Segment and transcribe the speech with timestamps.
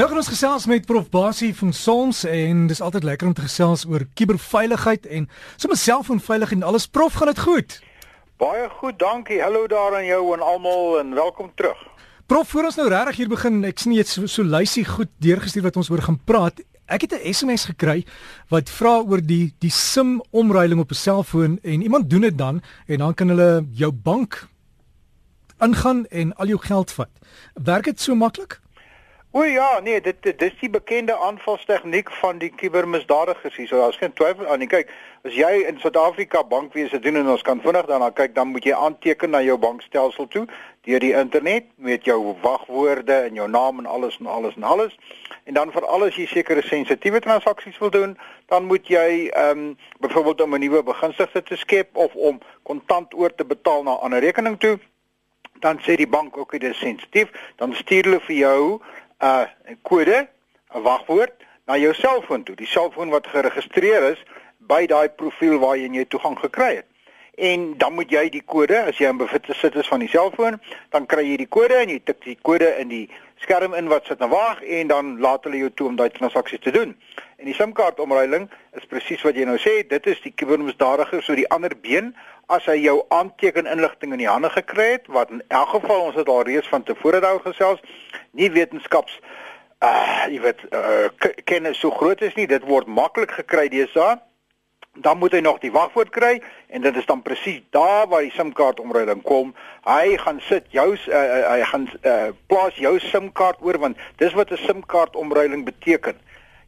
[0.00, 3.42] Nou gaan ons gesels met Prof Basie van Sons en dis altyd lekker om te
[3.44, 5.26] gesels oor kuberveiligheid en
[5.60, 6.86] sommer selfoonveiligheid en alles.
[6.88, 7.74] Prof, gaan dit goed?
[8.40, 9.42] Baie goed, dankie.
[9.44, 11.82] Hallo daar aan jou en almal en welkom terug.
[12.32, 15.12] Prof, voor ons nou regtig hier begin, ek sien jy het so, so lysie goed
[15.20, 16.64] deurgestuur wat ons oor gaan praat.
[16.88, 18.06] Ek het 'n SMS gekry
[18.48, 22.62] wat vra oor die die SIM omruiling op 'n selfoon en iemand doen dit dan
[22.86, 24.48] en dan kan hulle jou bank
[25.60, 27.12] ingaan en al jou geld vat.
[27.54, 28.60] Werk dit so maklik?
[29.32, 33.68] O ja, nee, dit dit is die bekende aanvalstegniek van die kubermisdadigers hier.
[33.68, 34.66] So daar's geen twyfel aan nie.
[34.66, 34.90] Kyk,
[35.22, 38.74] as jy in Suid-Afrika bankwese doen en ons kan vinnig daarna kyk, dan moet jy
[38.74, 40.42] aanteken na jou bankstelsel toe
[40.82, 44.98] deur die internet met jou wagwoorde en jou naam en alles en alles en alles.
[45.46, 48.18] En dan vir alles jy sekere sensitiewe transaksies wil doen,
[48.50, 53.14] dan moet jy ehm um, byvoorbeeld om 'n nuwe begunstigde te skep of om kontant
[53.14, 54.78] oor te betaal na 'n ander rekening toe,
[55.60, 58.80] dan sê die bank ook dit is sensitief, dan stuur hulle vir jou
[59.22, 59.46] uh,
[59.82, 60.28] kode,
[60.74, 61.32] 'n wagwoord
[61.66, 64.22] na jou selfoon toe, die selfoon wat geregistreer is
[64.58, 66.89] by daai profiel waar jy jou toegang gekry het.
[67.40, 70.58] En dan moet jy die kode, as jy in besit is van die selfoon,
[70.92, 73.06] dan kry jy die kode en jy tik die kode in die
[73.40, 76.60] skerm in wat sit en wag en dan laat hulle jou toe om daai transaksies
[76.60, 76.92] te doen.
[77.40, 78.44] En die SIM-kaart omruiling
[78.76, 82.12] is presies wat jy nou sê, dit is die kubermisdadiger so die ander been
[82.52, 86.20] as hy jou aanteken inligting in die hande gekry het wat in elk geval ons
[86.20, 87.80] het al reeds van tevore daar gesels,
[88.36, 89.16] nie wetenskaps
[89.80, 91.08] uh jy weet uh,
[91.48, 94.18] kennis so groot is nie, dit word maklik gekry deesdae
[94.94, 98.34] dan moet hy nog die wagwoord kry en dit is dan presies daar waar die
[98.34, 99.52] SIM-kaart omruiling kom.
[99.86, 104.50] Hy gaan sit jou uh, hy gaan uh, plaas jou SIM-kaart oor want dis wat
[104.50, 106.18] 'n SIM-kaart omruiling beteken.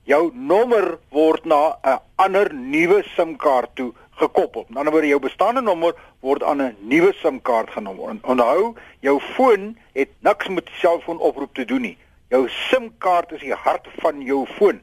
[0.05, 4.65] Jou nommer word na 'n ander nuwe SIM-kaart toe gekoppel.
[4.67, 8.21] Aan die ander woorde jou bestaande nommer word aan 'n nuwe SIM-kaart genoem.
[8.23, 11.99] Onthou, jou foon het niks met selfoonoproep te doen nie.
[12.29, 14.81] Jou SIM-kaart is die hart van jou foon.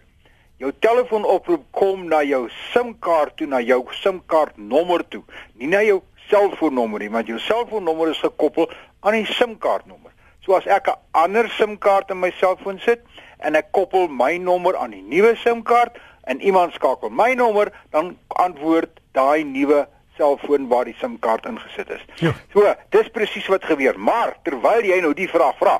[0.59, 5.21] Jou telefoonoproep kom na jou SIM-kaart toe, na jou SIM-kaart nommer toe,
[5.55, 8.67] nie na jou selfoonnommer nie, want jou selfoonnommer is gekoppel
[8.99, 10.11] aan die SIM-kaart nommer.
[10.43, 13.05] So as ek 'n ander SIM-kaart in my selfoon sit
[13.39, 18.17] en ek koppel my nommer aan die nuwe SIM-kaart en iemand skakel my nommer, dan
[18.27, 22.03] antwoord daai nuwe selfoon waar die SIM-kaart ingesit is.
[22.15, 22.33] Ja.
[22.53, 25.79] So, dis presies wat gebeur, maar terwyl jy nou die vraag vra,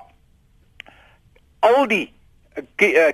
[1.60, 2.14] al die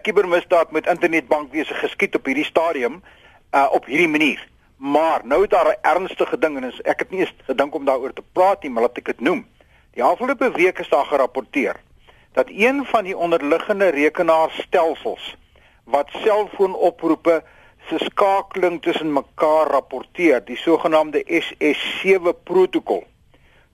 [0.01, 3.03] kibermisdaad eh, met internetbankwese geskied op hierdie stadium
[3.51, 4.47] uh op hierdie manier.
[4.78, 8.13] Maar nou het daar 'n ernstige ding en ek het nie eens gedink om daaroor
[8.13, 9.47] te praat nie, maar laat ek dit noem.
[9.94, 11.75] Die afgelope week is daar gerapporteer
[12.34, 15.35] dat een van die onderliggende rekenaarstelsels
[15.84, 17.44] wat selfoonoproepe
[17.88, 23.03] se skakeling tussen mekaar rapporteer, die sogenaamde SS7 protokol,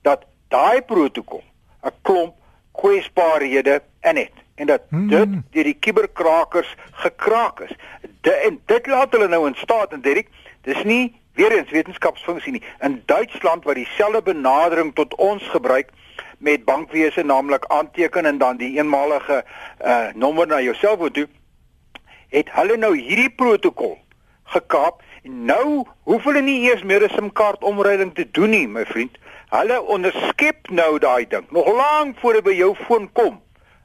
[0.02, 1.42] dat daai protokol
[1.82, 2.34] 'n klomp
[2.72, 5.08] kwesbaarhede in het en dat hmm.
[5.08, 7.74] dit deur die kuberkrakers gekraak is.
[8.20, 10.28] De, en dit laat hulle nou in staat en Dirk,
[10.62, 12.62] dis nie weer eens wetenskapsfunksie nie.
[12.80, 15.90] In Duitsland waar dieselfde benadering tot ons gebruik
[16.38, 19.44] met bankwese naamlik aanteken en dan die eenmalige
[19.84, 21.28] uh nommer na jou selfoon toe,
[22.28, 23.98] het hulle nou hierdie protokol
[24.54, 28.84] gekaap en nou hoef hulle nie eers meer 'n SIM-kaart omruiling te doen nie, my
[28.86, 29.18] vriend.
[29.50, 33.40] Hulle onderskep nou daai ding nog lank voor dit by jou foon kom.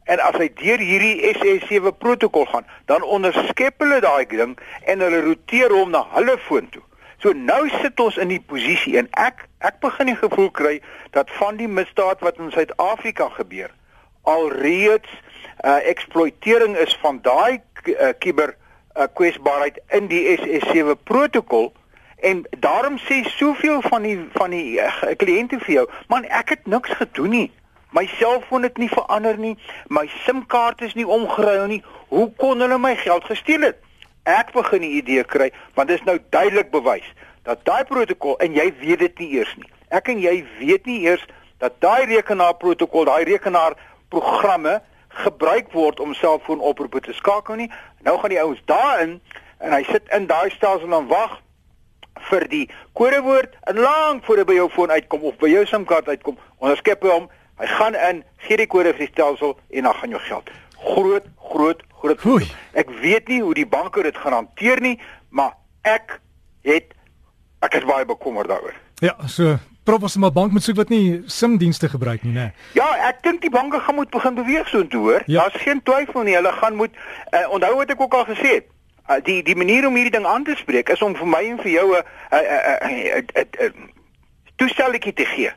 [0.07, 4.56] En as hy deur hierdie SS7 protokol gaan, dan onderskep hulle daai ding
[4.88, 6.84] en hulle roteer hom na hulle foon toe.
[7.22, 10.75] So nou sit ons in die posisie en ek ek begin die gevoel kry
[11.16, 13.73] dat van die misdaad wat in Suid-Afrika gebeur
[14.29, 15.09] alreeds
[15.66, 21.72] uh eksploitering is van daai uh, kiber uh, kwesbaarheid in die SS7 protokol
[22.22, 26.69] en daarom sê soveel van die van die uh, kliënte vir jou man ek het
[26.69, 27.47] niks gedoen nie
[27.91, 29.57] My selfoon het nie verander nie.
[29.87, 31.83] My SIM-kaart is nie omgeruil nie.
[32.07, 33.79] Hoe kon hulle my geld gesteel het?
[34.23, 38.53] Ek begin 'n idee kry want dit is nou duidelik bewys dat daai protokol en
[38.53, 39.69] jy weet dit nie eers nie.
[39.89, 41.25] Ek en jy weet nie eers
[41.57, 47.71] dat daai rekenaarprotokol, daai rekenaarprogramme gebruik word om selfoonoproepe te skakel nie.
[48.03, 49.21] Nou gaan die ouens daarin
[49.57, 51.39] en hy sit in daai stelsel en wag
[52.29, 56.07] vir die kodewoord en lank voor hy by jou foon uitkom of by jou SIM-kaart
[56.07, 59.95] uitkom, onderskep hy hom Hy gaan in, gee die kode vir die stelsel en dan
[59.98, 60.50] gaan jou geld.
[60.77, 62.25] Groot, groot, groot.
[62.25, 62.45] Oei.
[62.77, 65.00] Ek weet nie hoe die banke dit gaan hanteer nie,
[65.30, 66.19] maar ek
[66.68, 66.94] het
[67.65, 68.77] ek is baie bekommerd daaroor.
[69.01, 69.57] Ja, so
[69.88, 72.50] Probeer maar bank moet soek wat nie SIM-dienste gebruik nie, né?
[72.75, 75.24] Ja, ek dink die banke gaan moet begin beweeg so intoe, hoor.
[75.25, 75.45] Ja.
[75.45, 76.92] Daar's geen twyfel nie, hulle gaan moet
[77.31, 78.68] uh, onthou wat ek ook al gesê het.
[79.07, 81.62] Uh, die die manier om hierdie ding aan te spreek is om vir my en
[81.63, 82.03] vir jou 'n
[82.36, 83.88] 'n 'n
[84.60, 85.53] toestelletjie te gee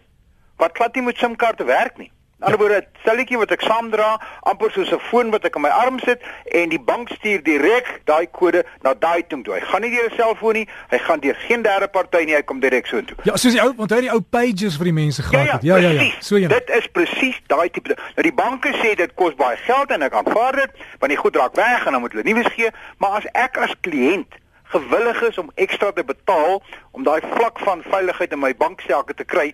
[0.60, 2.10] wat glad nie met SIM-kaarte werk nie.
[2.40, 5.60] In ander woorde, 'n stelletjie wat ek saamdra, amper soos 'n foon wat ek in
[5.60, 9.54] my arm sit en die bank stuur direk daai kode na daai toe toe.
[9.54, 12.42] Hy gaan nie deur 'n selfoon nie, hy gaan deur geen derde party nie, hy
[12.42, 13.16] kom direk so intoe.
[13.22, 15.62] Ja, soos die ou, onthou die ou pages vir die mense gehad ja, het.
[15.62, 15.96] Ja, ja, ja.
[15.96, 16.26] precies.
[16.26, 16.48] So ja.
[16.48, 17.94] Dit is presies daai tipe.
[18.16, 21.36] Nou die banke sê dit kos baie geld en ek aanvaar dit, want die goed
[21.36, 24.40] raak weg en dan moet hulle nuus gee, maar as ek as kliënt
[24.70, 29.24] gewillig is om ekstra te betaal om daai vlak van veiligheid in my banksaake te
[29.24, 29.52] kry,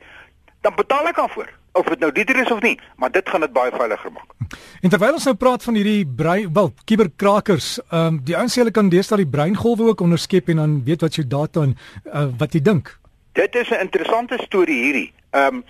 [0.66, 1.48] dan betaal ek daarvoor.
[1.76, 4.54] Of dit nou dit is of nie, maar dit gaan dit baie veiliger maak.
[4.82, 8.62] En terwyl ons nou praat van hierdie brein, wel, kuberkrakers, ehm um, die ouens sê
[8.62, 12.26] hulle kan deesdae die breingolwe ook onderskep en dan weet wat jou data en uh,
[12.40, 12.94] wat jy dink.
[13.38, 15.10] Dit is 'n interessante storie hierdie.
[15.30, 15.64] Ehm um,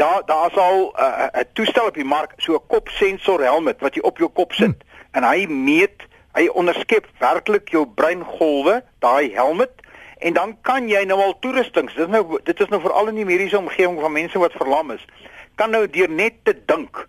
[0.00, 3.94] daar daar's al 'n uh, 'n toestel op die mark, so 'n kopsensor helmet wat
[3.94, 5.12] jy op jou kop sit hmm.
[5.12, 9.74] en hy meet, hy onderskep werklik jou breingolwe, daai helmet
[10.18, 11.94] en dan kan jy nou al toerustings.
[11.94, 14.90] Dit is nou dit is nou veral in die mediese omgewing van mense wat verlam
[14.90, 15.04] is.
[15.54, 17.06] Kan nou deur net te dink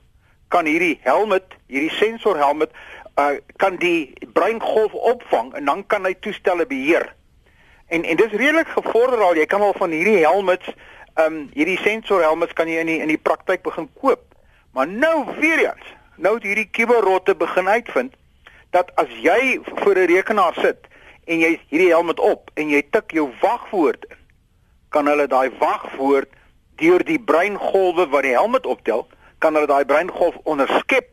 [0.50, 2.74] kan hierdie helmet, hierdie sensor helmet
[3.20, 7.10] uh kan die breingolf opvang en dan kan hy toestelle beheer.
[7.88, 9.36] En en dis redelik gevorder al.
[9.36, 10.70] Jy kan al van hierdie helmets,
[11.16, 14.24] ehm um, hierdie sensor helmets kan jy in die in die praktyk begin koop.
[14.74, 18.14] Maar nou weer eens, nou het hierdie kuberrotte begin uitvind
[18.70, 20.89] dat as jy voor 'n rekenaar sit
[21.30, 24.18] en jy hierdie helmet op en jy tik jou wagwoord in,
[24.90, 26.32] kan hulle daai wagwoord
[26.82, 29.06] deur die breingolwe wat die helmet optel,
[29.44, 31.12] kan hulle daai breingolf onderskep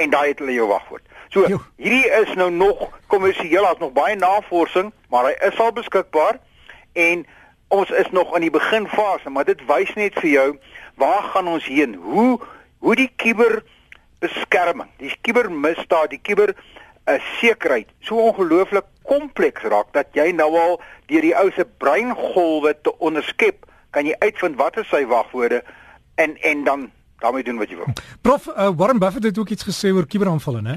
[0.00, 1.04] en daai het hulle jou wagwoord.
[1.30, 1.60] So, Jo.
[1.76, 6.40] hierdie is nou nog kommersieel, daar's nog baie navorsing, maar hy is al beskikbaar
[6.92, 7.26] en
[7.68, 10.48] ons is nog in die beginfase, maar dit wys net vir jou
[11.00, 11.94] waar gaan ons heen?
[11.94, 12.38] Hoe
[12.84, 13.62] hoe die kuber
[14.20, 16.52] beskerming, die kubermisdaad, die kuber
[17.06, 20.78] uh, sekerheid so ongelooflik kompleks raak dat jy nou al
[21.10, 25.62] deur die ou se breingolwe te onderskep, kan jy uitvind wat is sy wagwoorde
[26.20, 26.90] en en dan
[27.22, 27.92] daarmee doen wat jy wil.
[28.20, 30.76] Prof uh, Warren Buffett het ook iets gesê oor kuberaanvalle, né?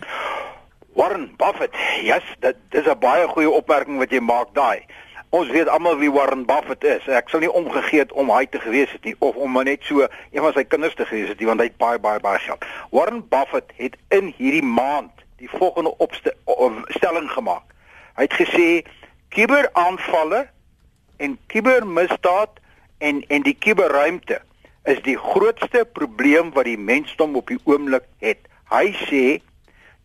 [0.98, 1.76] Warren Buffett.
[2.02, 4.86] Ja, yes, dit dis 'n baie goeie opmerking wat jy maak daai.
[5.30, 7.08] Ons weet almal wie Warren Buffett is.
[7.08, 9.84] Ek sou nie omgegee het om hy te gewees het nie of om maar net
[9.84, 10.02] so
[10.32, 12.66] een van sy kinders te gewees het nie want hy het baie baie baie geld.
[12.90, 17.64] Warren Buffett het in hierdie maand die volgende opstelling gemaak.
[18.18, 18.68] Hy het gesê
[19.36, 20.48] kuberaanvalle
[21.18, 22.60] en kubermisdaad
[22.98, 24.42] en en die kuberruimte
[24.84, 28.48] is die grootste probleem wat die mensdom op die oomblik het.
[28.72, 29.24] Hy sê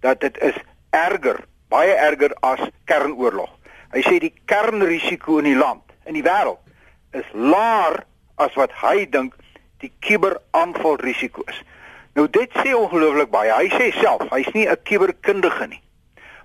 [0.02, 0.58] dat dit is
[0.90, 3.50] erger, baie erger as kernoorlog.
[3.92, 6.60] Hy sê die kernrisiko in die land, in die wêreld
[7.12, 8.02] is laer
[8.40, 9.36] as wat hy dink
[9.84, 11.58] die kuberaanvalrisiko is.
[12.12, 13.52] Nou dit sê ongelooflik baie.
[13.56, 15.82] Hy sê self, hy's nie 'n kuberkundige nie.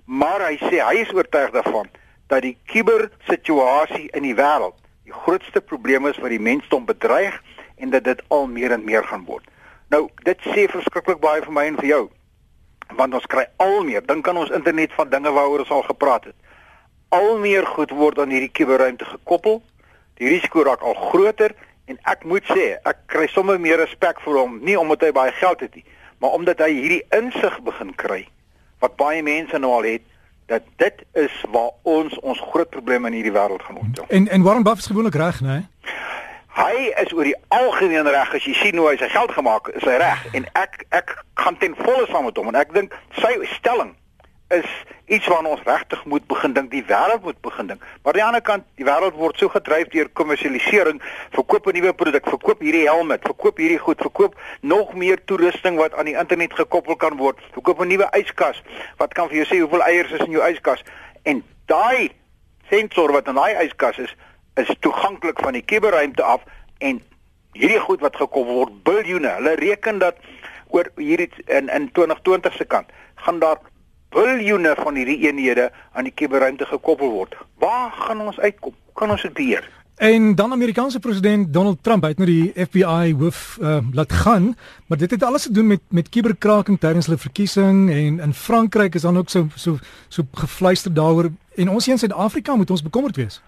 [0.04, 1.88] Maar hy sê hy is oortuig daarvan
[2.26, 7.42] dat die kubersituasie in die wêreld die grootste probleem is wat die mensdom bedreig
[7.76, 9.44] en dat dit al meer en meer gaan word.
[9.88, 12.02] Nou, dit sê verskriklik baie vir my en vir jou.
[12.96, 16.24] Want ons kry al meer, dink aan ons internet van dinge waaroor ons al gepraat
[16.24, 16.36] het.
[17.08, 19.62] Al meer goed word aan hierdie kuberruimte gekoppel.
[20.20, 21.54] Die risiko raak al groter
[21.88, 25.32] en ek moet sê, ek kry sommer meer respek vir hom, nie omdat hy baie
[25.40, 25.84] geld het nie,
[26.22, 28.26] maar omdat hy hierdie insig begin kry
[28.82, 30.04] wat baie mense nou al het
[30.48, 34.06] dat dit is waar ons ons groot probleme in hierdie wêreld gaan optel.
[34.08, 35.58] En en Warren Buffett is gewoonlik reg, né?
[36.58, 39.76] Hy is oor die algemeen reg as jy sien hoe hy sy geld gemaak het,
[39.82, 42.96] is hy reg en ek ek gaan ten volle saam met hom en ek dink
[43.20, 43.92] sy stelling
[44.48, 44.68] is
[45.04, 47.82] iets waarna ons regtig moet begin dink, die wêreld moet begin dink.
[48.02, 51.02] Maar aan die ander kant, die wêreld word so gedryf deur kommersialisering,
[51.36, 55.94] verkoop 'n nuwe produk, verkoop hierdie helmet, verkoop hierdie goed, verkoop nog meer toerusting wat
[55.94, 58.62] aan die internet gekoppel kan word, verkoop 'n nuwe yskas
[58.96, 60.82] wat kan vir jou sê hoeveel eiers is in jou yskas
[61.22, 62.10] en daai
[62.70, 64.16] sensor wat in daai yskas is,
[64.56, 66.40] is toeganklik van die kuberruimte af
[66.78, 67.02] en
[67.52, 69.28] hierdie goed wat gekoppel word biljoene.
[69.28, 70.16] Hulle reken dat
[70.68, 73.58] oor hierdie in in 2020 se kant gaan daar
[74.14, 77.36] biljoene van hierdie eenhede aan die kuberruimte gekoppel word.
[77.58, 78.74] Waar gaan ons uitkom?
[78.84, 79.68] Hoe kan ons dit beheer?
[79.98, 84.98] En dan Amerikaanse president Donald Trump het nou die FBI hoof uh, laat gaan, maar
[84.98, 89.02] dit het alles te doen met met kuberkraking tydens hulle verkiesing en in Frankryk is
[89.02, 93.16] dan ook so so so gefluister daaroor en ons hier in Suid-Afrika moet ons bekommerd
[93.16, 93.42] wees.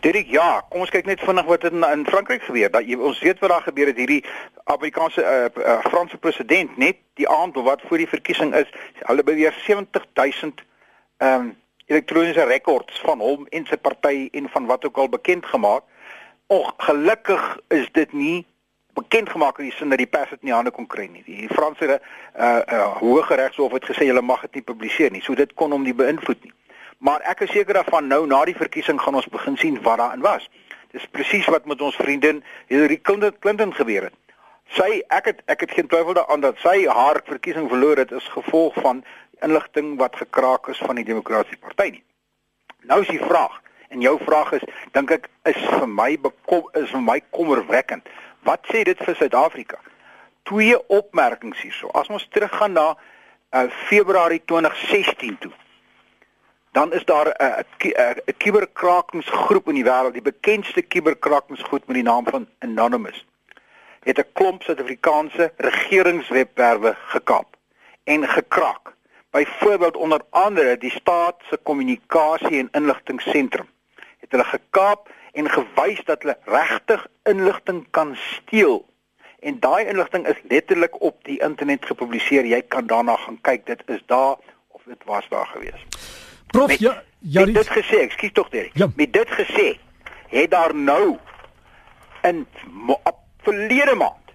[0.00, 2.70] Dirk, ja, kom ons kyk net vinnig wat in in Frankryk gebeur.
[2.72, 4.22] Dat jy ons weet wat daar gebeur het hierdie
[4.64, 8.70] Amerikaanse uh, uh, Franse president net die aand wat voor die verkiesing is,
[9.04, 10.64] hulle beweer 70000
[11.20, 11.50] ehm um,
[11.90, 15.82] elektroniese rekords van hom en sy party en van wat ook al bekend gemaak.
[16.46, 18.46] Ongelukkig is dit nie
[18.94, 21.24] bekend gemaak in die sin dat die pers dit nie hande kon kry nie.
[21.26, 21.98] Die Franse uh,
[22.38, 25.22] uh, hoë regshof het gesê hulle mag dit nie publiseer nie.
[25.26, 26.54] So dit kon hom nie beïnvloed nie.
[27.00, 30.20] Maar ek is seker daarvan nou na die verkiesing gaan ons begin sien wat daarin
[30.20, 30.44] was.
[30.92, 34.16] Dis presies wat met ons vriendin Hillary Clinton gebeur het.
[34.76, 38.28] Sy ek het ek het geen twyfel daaraan dat sy haar verkiesing verloor het as
[38.34, 39.00] gevolg van
[39.40, 42.04] inligting wat gekraak is van die Demokratiese Party nie.
[42.84, 43.56] Nou is die vraag
[43.88, 48.12] en jou vraag is dink ek is vir my bekom is vir my kommerwekkend.
[48.44, 49.80] Wat sê dit vir Suid-Afrika?
[50.52, 51.88] Twee opmerkings hierso.
[51.96, 55.54] As ons teruggaan na uh, Februarie 2016 toe
[56.72, 62.48] dan is daar 'n kuberkrakingsgroep in die wêreld, die bekendste kuberkrakingsgroep met die naam van
[62.58, 63.26] Anonymous.
[64.00, 67.56] Het 'n klomp Suid-Afrikaanse regeringswebwerwe gekap
[68.04, 68.94] en gekraak.
[69.30, 73.68] Byvoorbeeld onder andere die staat se kommunikasie en inligtingseentrum.
[74.18, 78.88] Het hulle gekaap en gewys dat hulle regtig inligting kan steel.
[79.38, 82.46] En daai inligting is letterlik op die internet gepubliseer.
[82.46, 83.66] Jy kan daarna gaan kyk.
[83.66, 84.36] Dit is daar
[84.68, 85.86] of dit was daar gewees.
[86.50, 88.70] Prof, met, ja, ja, met dit gesê, ekskuus tog Derek.
[88.74, 88.88] Ja.
[88.96, 89.66] Met dit gesê,
[90.28, 91.16] het daar nou
[92.22, 92.46] in
[93.42, 94.34] verlede maand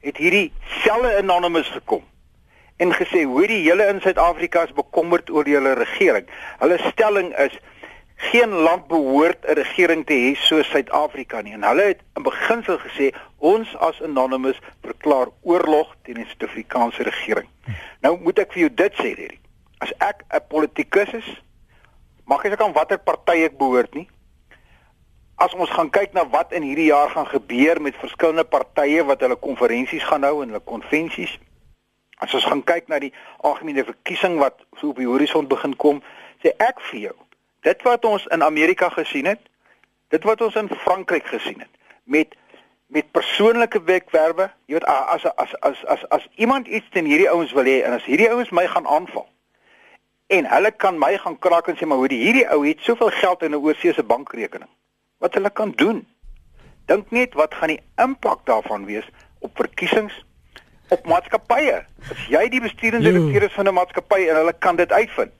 [0.00, 2.02] het hierdie selle anonymous gekom
[2.82, 6.26] en gesê hoe die hele in Suid-Afrika is bekommerd oor hele regering.
[6.58, 7.54] Hulle stelling is
[8.32, 11.52] geen land behoort 'n regering te hê soos Suid-Afrika nie.
[11.52, 17.48] En hulle het in beginsel gesê ons as anonymous verklaar oorlog teen die Suid-Afrikaanse regering.
[18.00, 19.42] Nou moet ek vir jou dit sê, Derek
[19.82, 21.28] as ek 'n politikus is,
[22.24, 24.08] mag ek aan watter party ek behoort nie.
[25.36, 29.20] As ons gaan kyk na wat in hierdie jaar gaan gebeur met verskillende partye wat
[29.20, 31.38] hulle konferensies gaan hou en hulle konvensies.
[32.18, 33.12] As ons gaan kyk na die
[33.42, 36.02] algemene verkiesing wat so op die horison begin kom,
[36.42, 37.16] sê ek vir jou,
[37.66, 39.42] dit wat ons in Amerika gesien het,
[40.14, 41.72] dit wat ons in Frankryk gesien het
[42.04, 42.38] met
[42.92, 47.52] met persoonlike webwerwe, jy weet as as as as as iemand iets teen hierdie ouens
[47.56, 49.24] wil hê en as hierdie ouens my gaan aanval,
[50.32, 53.42] en hulle kan my gaan kraak en sê maar die hierdie ou het soveel geld
[53.42, 54.70] in 'n oorseese bankrekening.
[55.18, 56.06] Wat hulle kan doen.
[56.86, 59.08] Dink net wat gaan die impak daarvan wees
[59.38, 60.24] op verkiesings
[60.88, 61.84] op maatskappye.
[62.10, 65.32] As jy die besturende direkteur is van 'n maatskappy en hulle kan dit uitvind.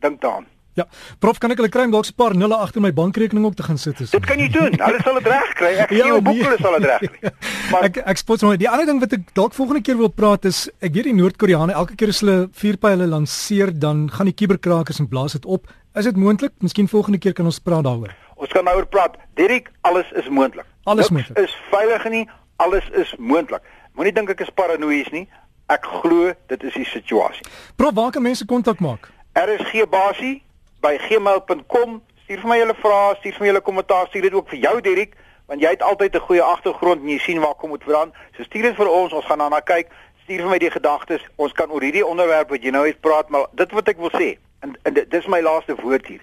[0.00, 0.46] Dink daaraan.
[0.74, 0.88] Ja,
[1.22, 3.62] prof kan ek hulle kry om dalk 'n paar nulle agter my bankrekening op te
[3.62, 3.98] gaan sit.
[4.10, 4.74] Dit kan jy doen.
[4.86, 5.70] Hulle sal dit reg kry.
[5.70, 7.30] Ek ja, gee jou boek hulle sal dit reg kry.
[7.70, 10.44] Maar ek ek spot nou die ander ding wat ek dalk volgende keer wil praat
[10.44, 14.98] is ek weet die Noord-Koreane elke keer as hulle vuurpyle lanseer dan gaan die kuberkrakers
[14.98, 15.70] en blaas dit op.
[15.94, 16.52] Is dit moontlik?
[16.58, 18.10] Miskien volgende keer kan ons praat daaroor.
[18.34, 19.14] Ons kan daaroor praat.
[19.38, 20.66] Dirk, alles is moontlik.
[20.90, 21.38] Alles moontlik.
[21.38, 22.28] Is veilig nie.
[22.56, 23.62] Alles is moontlik.
[23.94, 25.28] Moenie dink ek is paranoïes nie.
[25.70, 27.46] Ek glo dit is die situasie.
[27.78, 29.06] Prof, waar kan mense kontak maak?
[29.38, 30.42] RSG basie
[30.84, 32.00] by gmail.com.
[32.24, 34.74] Stuur vir my julle vrae, stuur vir my julle kommentaar, stuur dit ook vir jou
[34.84, 35.16] Dirk,
[35.50, 38.12] want jy het altyd 'n goeie agtergrond en jy sien waar kom dit vandaan.
[38.36, 39.92] So stuur dit vir ons, ons gaan daarna kyk.
[40.22, 41.22] Stuur vir my die gedagtes.
[41.36, 44.10] Ons kan oor hierdie onderwerp wat jy nou het praat, maar dit wat ek wil
[44.10, 46.20] sê en, en dit is my laaste woord hier.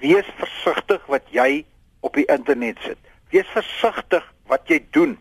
[0.00, 1.64] Wees versigtig wat jy
[2.00, 2.98] op die internet sit.
[3.30, 5.18] Wees versigtig wat jy doen.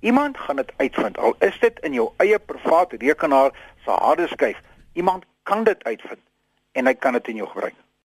[0.00, 1.18] Iemand gaan dit uitvind.
[1.18, 3.50] Al is dit in jou eie private rekenaar
[3.84, 4.58] se harde skyf.
[4.92, 6.22] Iemand kan dit uitvind
[6.72, 7.81] en hy kan dit in jou gebruik.